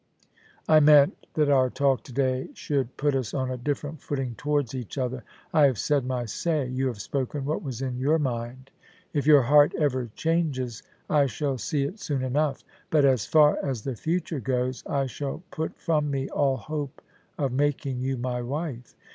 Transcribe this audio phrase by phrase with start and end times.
[0.67, 4.73] I meant that our talk to day should put us on a different footing towards
[4.73, 5.23] each other.
[5.53, 6.65] I have said my say.
[6.65, 8.71] You have spoken what was in your mind
[9.13, 13.83] If your heart ever changes, I shall see it soon enough; but, as far as
[13.83, 17.03] the future goes, I shall put from me all hope
[17.37, 18.95] of making you my wife.